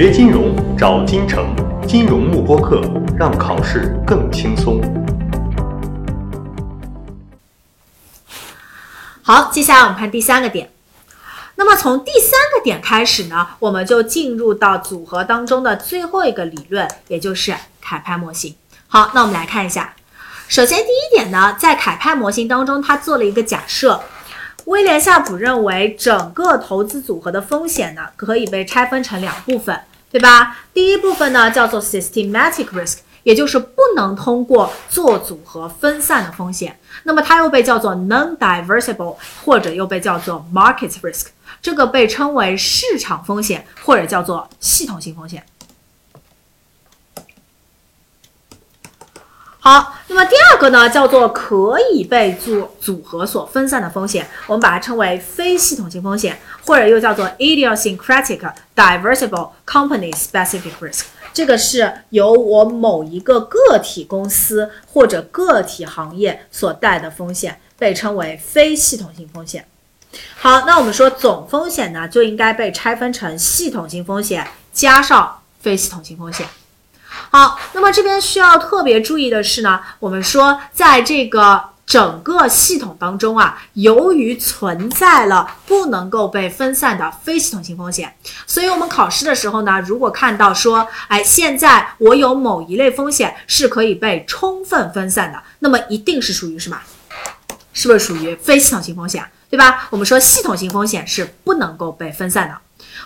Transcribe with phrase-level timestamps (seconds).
[0.00, 1.52] 学金融找金城，
[1.84, 2.80] 金融慕播课，
[3.18, 4.80] 让考试更轻松。
[9.24, 10.70] 好，接下来我们看第三个点。
[11.56, 18.54] 那么从第三个点开始呢，我们就进入到组合当中的最后一个理论，也就是凯派模型。
[18.86, 19.96] 好，那我们来看一下。
[20.46, 24.00] 首先，第一点呢，在凯派模型当中，它做了一个假设。
[24.68, 30.58] 威廉夏普认为，整个投资组合的风险呢，可以被拆分成两部分，对吧？
[30.74, 36.78] 第一部分呢，叫做 systematic risk，也就是不能通过做组合分散的风险。
[37.04, 41.28] 那么它又被叫做 non-diversible，或者又被叫做 market risk，
[41.62, 45.42] 这个被称为市场风险，或者叫做系统性风险。
[49.70, 61.02] 好，那么第二个呢，叫做可以被做组合所分散的风险，我们把它称为非系统性风险，或者又叫做 idiosyncratic diversible company specific risk。
[61.34, 69.66] 这个是由我某一个个体公司或者个体行业所带的风险，被称为非系统性风险。
[70.38, 76.46] 好，那我们说总风险呢，就应该被拆分成系统性风险加上非系统性风险。
[77.30, 88.14] 好，那么这边需要特别注意的是呢，我们说在这个整个系统当中啊，由于存在了不能够被分散的非系统性风险，
[88.46, 96.78] 所以我们考试的时候呢，如果看到说，哎，现在我有某一类风险是可以被充分分散的，那么一定是属于什么？
[97.72, 99.24] 是不是属于非系统性风险？
[99.50, 99.88] 对吧？
[99.90, 102.58] 我们说系统性风险是不能够被分散的。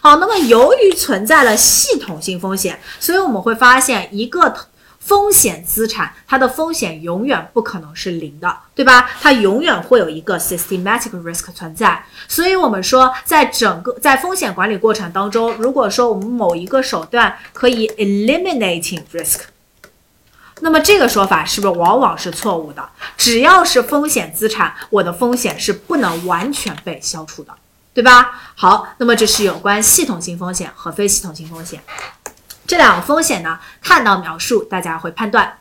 [0.04, 4.52] 好，那么由于存在了系统性风险，所以我们会发现一个
[4.98, 9.08] 风险资产，它的风险永远不可能是零的，对吧？
[9.20, 12.04] 它永远会有一个 systematic risk 存在。
[12.26, 19.42] 所以我们说，在整个在风险管理过程当中，如果说我们某一个手段可以 eliminating risk，
[20.62, 22.88] 那么这个说法是不是往往是错误的？
[23.16, 27.54] 只要是风险资产，我的风险是不能完全被消除的。
[27.94, 28.40] 对吧？
[28.54, 31.82] 好，那么这是有关系统性风险和非系统性风险
[32.66, 33.58] 这两个风险呢？
[33.82, 35.58] 看到描述，大家会判断。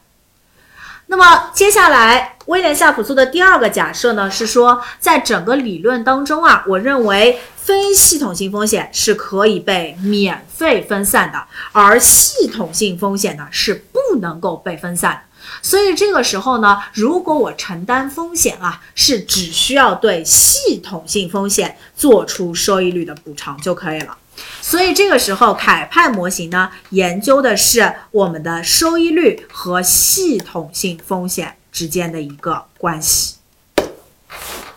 [1.07, 11.43] 那么接下来，威廉夏普做的第二个假设呢，是说在整个理论当中啊，我认为非系统性风险是可以被免费分散的，
[11.73, 13.75] 而系统性风险呢是
[14.11, 15.23] 不能够被分散。
[15.61, 24.17] 所以这个时候呢，如果我承担风险啊，是只需要对系统性风险做出收益率的补偿就可以了。
[24.61, 33.35] 所以这个时候，凯派模型呢，研究的是我们的收益率和系统性风险之间的一个关系。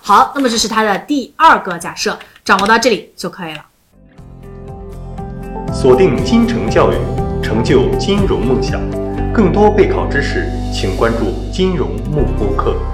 [0.01, 3.65] 好，那么这是它的第二个假设，掌握到这里就可以了。
[5.75, 6.97] 锁定金城教育，
[7.43, 8.81] 成就金融梦想。
[9.35, 12.94] 更多备考知识，请关注金融慕播课。